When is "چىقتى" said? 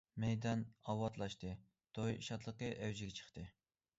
3.21-3.45